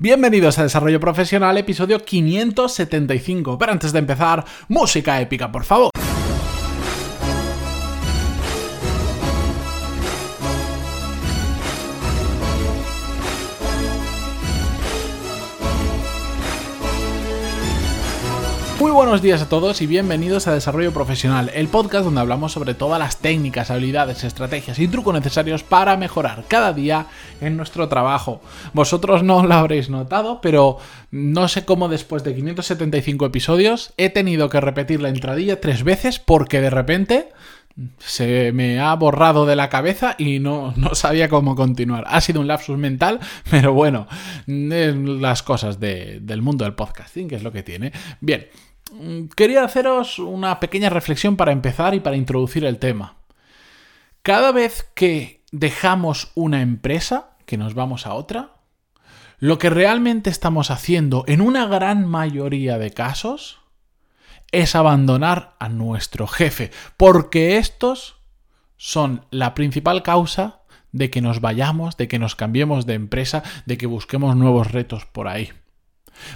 [0.00, 3.58] Bienvenidos a Desarrollo Profesional, episodio 575.
[3.58, 5.90] Pero antes de empezar, música épica, por favor.
[19.08, 22.98] Buenos días a todos y bienvenidos a Desarrollo Profesional, el podcast donde hablamos sobre todas
[22.98, 27.06] las técnicas, habilidades, estrategias y trucos necesarios para mejorar cada día
[27.40, 28.42] en nuestro trabajo.
[28.74, 30.76] Vosotros no lo habréis notado, pero
[31.10, 36.18] no sé cómo después de 575 episodios he tenido que repetir la entradilla tres veces
[36.18, 37.30] porque de repente
[37.96, 42.04] se me ha borrado de la cabeza y no, no, sabía cómo continuar.
[42.08, 44.06] Ha sido un lapsus mental, pero bueno,
[44.46, 47.92] las cosas del mundo del podcasting, que es lo que tiene.
[48.20, 48.48] Bien,
[49.36, 53.16] quería haceros una pequeña reflexión para empezar y para introducir el tema.
[54.22, 58.56] Cada vez que dejamos una empresa, que nos vamos a otra,
[59.38, 63.60] lo que realmente estamos haciendo en una gran mayoría de casos
[64.50, 68.16] es abandonar a nuestro jefe, porque estos
[68.76, 73.76] son la principal causa de que nos vayamos, de que nos cambiemos de empresa, de
[73.76, 75.52] que busquemos nuevos retos por ahí.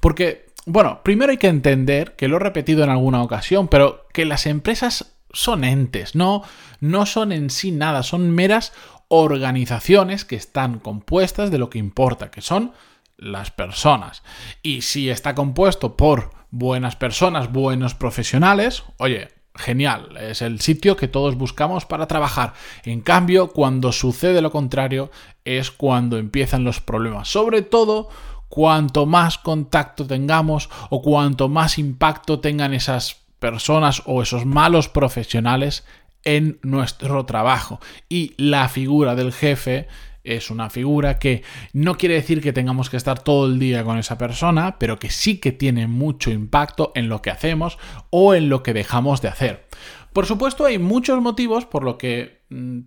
[0.00, 4.24] Porque bueno, primero hay que entender, que lo he repetido en alguna ocasión, pero que
[4.24, 6.42] las empresas son entes, no,
[6.80, 8.72] no son en sí nada, son meras
[9.08, 12.72] organizaciones que están compuestas de lo que importa, que son
[13.16, 14.24] las personas.
[14.62, 21.08] Y si está compuesto por buenas personas, buenos profesionales, oye, genial, es el sitio que
[21.08, 22.54] todos buscamos para trabajar.
[22.84, 25.10] En cambio, cuando sucede lo contrario,
[25.44, 27.28] es cuando empiezan los problemas.
[27.28, 28.08] Sobre todo
[28.48, 35.84] cuanto más contacto tengamos o cuanto más impacto tengan esas personas o esos malos profesionales
[36.24, 37.80] en nuestro trabajo.
[38.08, 39.88] Y la figura del jefe
[40.24, 43.96] es una figura que no quiere decir que tengamos que estar todo el día con
[43.96, 47.78] esa persona, pero que sí que tiene mucho impacto en lo que hacemos
[48.10, 49.66] o en lo que dejamos de hacer.
[50.12, 52.80] Por supuesto, hay muchos motivos por lo que mm,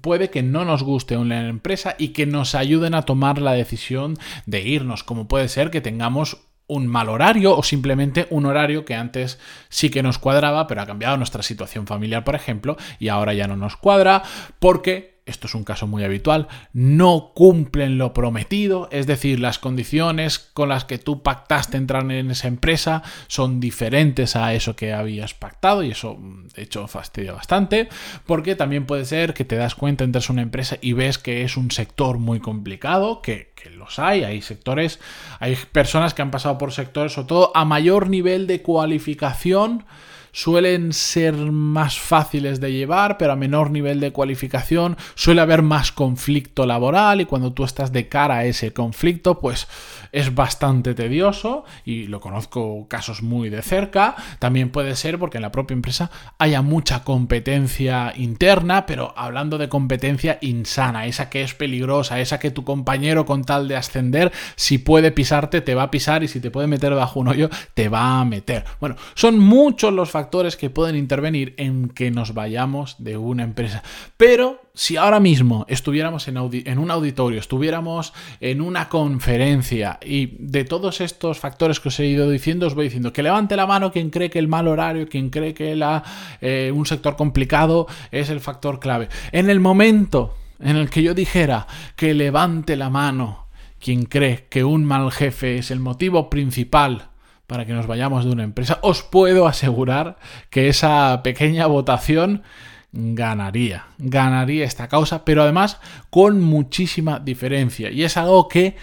[0.00, 4.16] puede que no nos guste una empresa y que nos ayuden a tomar la decisión
[4.46, 6.38] de irnos, como puede ser que tengamos
[6.68, 9.38] un mal horario o simplemente un horario que antes
[9.70, 13.48] sí que nos cuadraba, pero ha cambiado nuestra situación familiar, por ejemplo, y ahora ya
[13.48, 14.22] no nos cuadra
[14.58, 20.38] porque esto es un caso muy habitual, no cumplen lo prometido, es decir, las condiciones
[20.38, 25.34] con las que tú pactaste entrar en esa empresa son diferentes a eso que habías
[25.34, 26.18] pactado y eso
[26.54, 27.88] de hecho fastidia bastante,
[28.26, 31.42] porque también puede ser que te das cuenta, entras en una empresa y ves que
[31.42, 35.00] es un sector muy complicado, que, que los hay, hay sectores,
[35.40, 39.84] hay personas que han pasado por sectores, sobre todo a mayor nivel de cualificación,
[40.32, 44.96] suelen ser más fáciles de llevar, pero a menor nivel de cualificación.
[45.14, 49.68] Suele haber más conflicto laboral y cuando tú estás de cara a ese conflicto, pues
[50.12, 54.16] es bastante tedioso y lo conozco casos muy de cerca.
[54.38, 59.68] También puede ser porque en la propia empresa haya mucha competencia interna, pero hablando de
[59.68, 64.78] competencia insana, esa que es peligrosa, esa que tu compañero con tal de ascender, si
[64.78, 67.88] puede pisarte, te va a pisar y si te puede meter bajo un hoyo, te
[67.88, 68.64] va a meter.
[68.80, 73.82] Bueno, son muchos los factores que pueden intervenir en que nos vayamos de una empresa.
[74.16, 81.00] Pero si ahora mismo estuviéramos en, un auditorio, estuviéramos en una conferencia y de todos
[81.00, 84.10] estos factores que os he ido diciendo, os voy diciendo que levante la mano quien
[84.10, 86.04] cree que el mal horario, quien cree que la,
[86.40, 89.08] eh, un sector complicado es el factor clave.
[89.32, 91.66] En el momento en el que yo dijera
[91.96, 93.48] que levante la mano
[93.80, 97.08] quien cree que un mal jefe es el motivo principal
[97.48, 100.18] para que nos vayamos de una empresa, os puedo asegurar
[100.50, 102.44] que esa pequeña votación
[102.92, 107.90] ganaría, ganaría esta causa, pero además con muchísima diferencia.
[107.90, 108.76] Y es algo que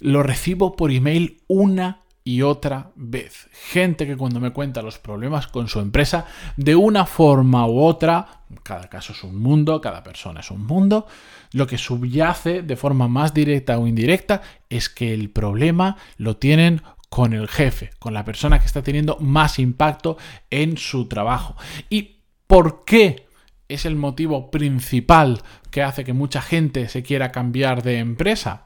[0.00, 3.48] lo recibo por email una y otra vez.
[3.52, 8.42] Gente que cuando me cuenta los problemas con su empresa, de una forma u otra,
[8.64, 11.06] cada caso es un mundo, cada persona es un mundo,
[11.52, 16.82] lo que subyace de forma más directa o indirecta es que el problema lo tienen
[17.08, 20.18] con el jefe, con la persona que está teniendo más impacto
[20.50, 21.54] en su trabajo.
[21.88, 22.16] ¿Y
[22.48, 23.25] por qué
[23.68, 28.64] es el motivo principal que hace que mucha gente se quiera cambiar de empresa?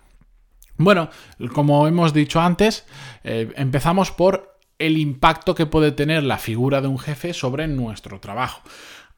[0.77, 1.11] Bueno,
[1.53, 2.87] como hemos dicho antes,
[3.23, 8.19] eh, empezamos por el impacto que puede tener la figura de un jefe sobre nuestro
[8.19, 8.63] trabajo.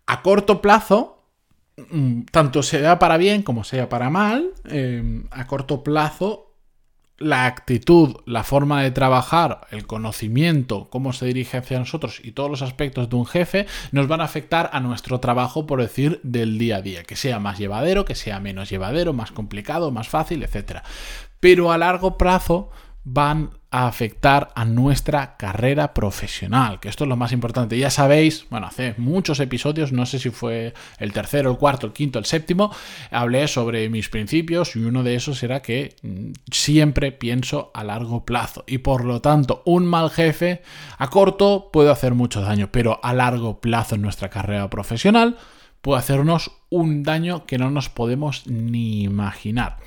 [0.07, 1.25] A corto plazo,
[1.91, 6.52] mm, tanto sea para bien como sea para mal, eh, a corto plazo
[7.23, 12.51] la actitud, la forma de trabajar, el conocimiento, cómo se dirige hacia nosotros y todos
[12.51, 16.59] los aspectos de un jefe nos van a afectar a nuestro trabajo, por decir, del
[16.59, 20.43] día a día, que sea más llevadero, que sea menos llevadero, más complicado, más fácil,
[20.43, 20.81] etc.
[21.41, 22.71] pero a largo plazo
[23.05, 27.79] van a afectar a nuestra carrera profesional, que esto es lo más importante.
[27.79, 31.95] Ya sabéis, bueno, hace muchos episodios, no sé si fue el tercero, el cuarto, el
[31.95, 32.71] quinto, el séptimo,
[33.11, 38.27] hablé sobre mis principios y uno de esos era que mm, siempre pienso a largo
[38.27, 40.63] plazo y por lo tanto un mal jefe
[40.99, 45.39] a corto puede hacer mucho daño, pero a largo plazo en nuestra carrera profesional
[45.81, 49.79] puede hacernos un daño que no nos podemos ni imaginar.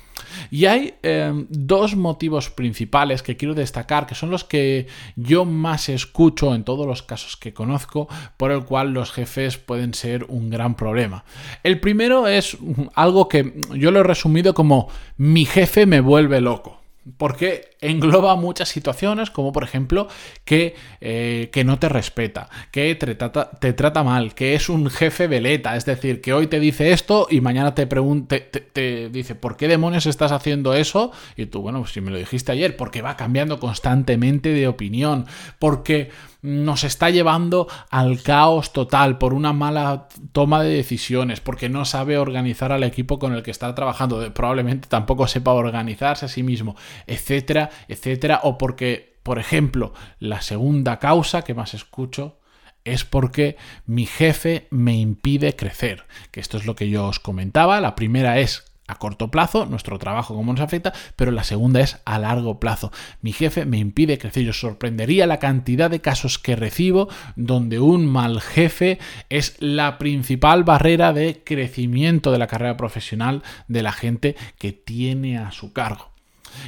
[0.50, 4.86] Y hay em, dos motivos principales que quiero destacar, que son los que
[5.16, 9.94] yo más escucho en todos los casos que conozco, por el cual los jefes pueden
[9.94, 11.24] ser un gran problema.
[11.62, 12.56] El primero es
[12.94, 16.86] algo que yo lo he resumido como mi jefe me vuelve loco
[17.16, 20.08] porque engloba muchas situaciones, como por ejemplo
[20.44, 24.88] que, eh, que no te respeta, que te trata, te trata, mal, que es un
[24.90, 29.34] jefe veleta, es decir, que hoy te dice esto y mañana te, pregunte, te, dice,
[29.34, 31.12] ¿por qué demonios estás haciendo eso?
[31.36, 35.26] Y tú, bueno, pues si me lo dijiste ayer, porque va cambiando constantemente de opinión,
[35.58, 36.10] porque
[36.46, 42.18] nos está llevando al caos total por una mala toma de decisiones, porque no sabe
[42.18, 46.76] organizar al equipo con el que está trabajando, probablemente tampoco sepa organizarse a sí mismo,
[47.08, 52.38] etcétera, etcétera, o porque, por ejemplo, la segunda causa que más escucho
[52.84, 57.80] es porque mi jefe me impide crecer, que esto es lo que yo os comentaba,
[57.80, 61.98] la primera es a corto plazo, nuestro trabajo cómo nos afecta, pero la segunda es
[62.04, 62.92] a largo plazo.
[63.20, 64.44] Mi jefe me impide crecer.
[64.44, 68.98] Yo sorprendería la cantidad de casos que recibo donde un mal jefe
[69.28, 75.38] es la principal barrera de crecimiento de la carrera profesional de la gente que tiene
[75.38, 76.15] a su cargo.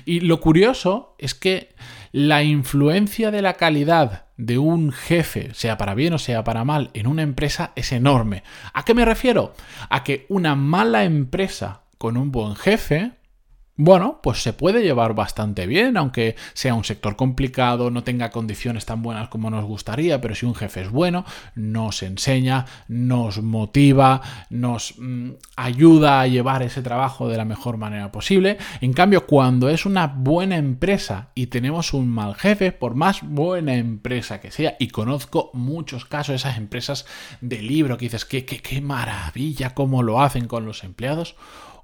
[0.05, 1.75] Y lo curioso es que
[2.13, 6.91] la influencia de la calidad de un jefe, sea para bien o sea para mal,
[6.95, 8.43] en una empresa es enorme.
[8.73, 9.53] ¿A qué me refiero?
[9.91, 13.13] A que una mala empresa con un buen jefe,
[13.79, 18.85] bueno, pues se puede llevar bastante bien, aunque sea un sector complicado, no tenga condiciones
[18.85, 24.21] tan buenas como nos gustaría, pero si un jefe es bueno, nos enseña, nos motiva,
[24.51, 28.59] nos mm, ayuda a llevar ese trabajo de la mejor manera posible.
[28.81, 33.77] En cambio, cuando es una buena empresa y tenemos un mal jefe, por más buena
[33.77, 37.07] empresa que sea, y conozco muchos casos de esas empresas
[37.41, 41.37] de libro que dices, qué, qué, qué maravilla cómo lo hacen con los empleados,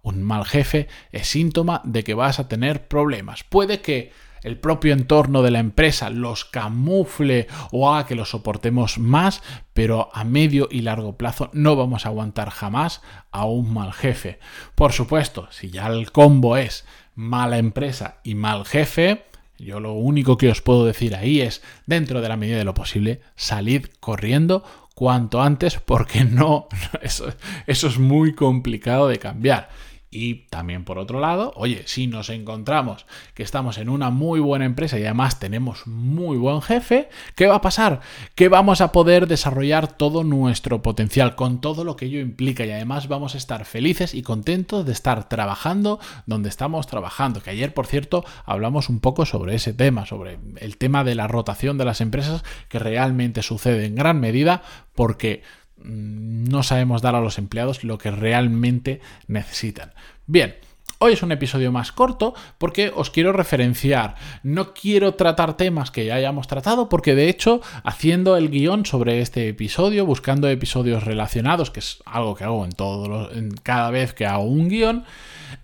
[0.05, 3.43] un mal jefe es síntoma de que vas a tener problemas.
[3.43, 4.13] Puede que
[4.45, 9.43] el propio entorno de la empresa los camufle o haga que los soportemos más,
[9.73, 13.01] pero a medio y largo plazo no vamos a aguantar jamás
[13.33, 14.39] a un mal jefe.
[14.75, 16.85] Por supuesto, si ya el combo es
[17.15, 19.25] mala empresa y mal jefe,
[19.59, 22.75] yo lo único que os puedo decir ahí es, dentro de la medida de lo
[22.75, 24.63] posible, salid corriendo
[24.95, 26.69] cuanto antes porque no,
[27.03, 27.33] eso,
[27.67, 29.71] eso es muy complicado de cambiar.
[30.15, 34.65] Y también por otro lado, oye, si nos encontramos que estamos en una muy buena
[34.65, 37.99] empresa y además tenemos muy buen jefe, ¿qué va a pasar?
[38.37, 42.71] Que vamos a poder desarrollar todo nuestro potencial con todo lo que ello implica y
[42.71, 47.43] además vamos a estar felices y contentos de estar trabajando donde estamos trabajando.
[47.43, 51.27] Que ayer, por cierto, hablamos un poco sobre ese tema, sobre el tema de la
[51.27, 54.63] rotación de las empresas que realmente sucede en gran medida
[54.95, 55.43] porque
[55.85, 59.93] no sabemos dar a los empleados lo que realmente necesitan.
[60.27, 60.55] Bien,
[60.99, 64.15] Hoy es un episodio más corto porque os quiero referenciar.
[64.43, 69.21] No quiero tratar temas que ya hayamos tratado porque de hecho haciendo el guion sobre
[69.21, 74.15] este episodio, buscando episodios relacionados, que es algo que hago en todo en cada vez
[74.15, 75.05] que hago un guion,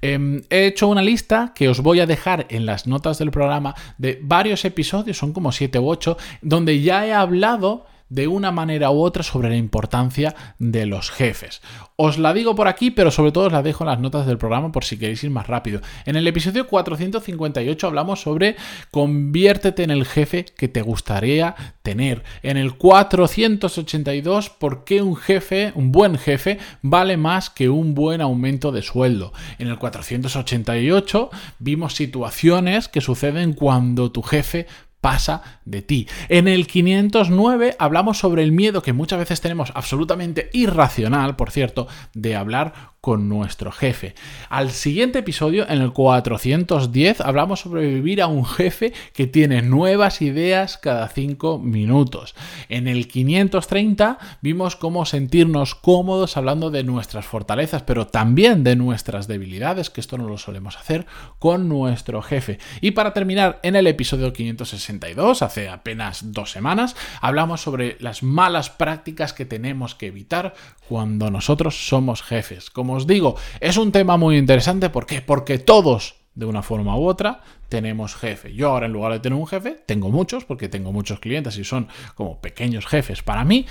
[0.03, 3.75] em, he hecho una lista que os voy a dejar en las notas del programa
[3.97, 8.91] de varios episodios, son como 7 u 8, donde ya he hablado de una manera
[8.91, 11.63] u otra sobre la importancia de los jefes.
[11.97, 14.39] Os la digo por aquí, pero sobre todo os la dejo en las notas del
[14.39, 15.81] programa por si queréis ir más rápido.
[16.05, 18.57] En el episodio 458 hablamos sobre
[18.91, 22.25] conviértete en el jefe que te gustaría tener.
[22.43, 28.21] En el 482, por qué un jefe, un buen jefe, vale más que un buen
[28.21, 29.33] aumento de sueldo.
[29.59, 34.67] En el 488 vimos situaciones que suceden cuando tu jefe
[35.01, 36.09] pasa de ti.
[36.29, 41.89] En el 509 hablamos sobre el miedo que muchas veces tenemos absolutamente irracional, por cierto,
[42.15, 44.15] de hablar con nuestro jefe.
[44.49, 50.21] Al siguiente episodio, en el 410, hablamos sobre vivir a un jefe que tiene nuevas
[50.21, 52.35] ideas cada 5 minutos.
[52.69, 59.27] En el 530 vimos cómo sentirnos cómodos hablando de nuestras fortalezas, pero también de nuestras
[59.27, 61.07] debilidades, que esto no lo solemos hacer
[61.39, 62.59] con nuestro jefe.
[62.83, 68.69] Y para terminar, en el episodio 562, hace apenas dos semanas, hablamos sobre las malas
[68.69, 70.55] prácticas que tenemos que evitar
[70.89, 72.69] cuando nosotros somos jefes.
[72.93, 74.91] Os digo, es un tema muy interesante.
[74.91, 75.23] ¿Por qué?
[75.23, 78.55] Porque todos de una forma u otra, tenemos jefe.
[78.55, 81.65] Yo ahora en lugar de tener un jefe, tengo muchos, porque tengo muchos clientes y
[81.65, 83.67] son como pequeños jefes para mí.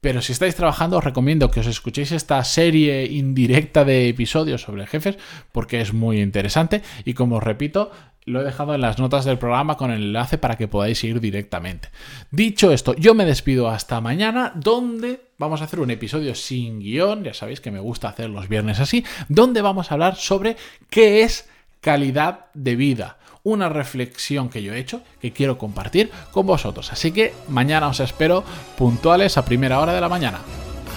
[0.00, 4.86] Pero si estáis trabajando, os recomiendo que os escuchéis esta serie indirecta de episodios sobre
[4.86, 5.18] jefes,
[5.50, 6.82] porque es muy interesante.
[7.04, 7.90] Y como os repito,
[8.28, 11.20] lo he dejado en las notas del programa con el enlace para que podáis ir
[11.20, 11.88] directamente.
[12.30, 17.24] Dicho esto, yo me despido hasta mañana, donde vamos a hacer un episodio sin guion,
[17.24, 20.56] ya sabéis que me gusta hacer los viernes así, donde vamos a hablar sobre
[20.90, 21.48] qué es
[21.80, 23.18] calidad de vida.
[23.44, 26.92] Una reflexión que yo he hecho que quiero compartir con vosotros.
[26.92, 28.44] Así que mañana os espero
[28.76, 30.40] puntuales a primera hora de la mañana.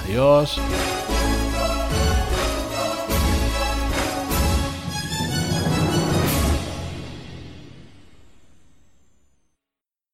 [0.03, 0.59] Adiós.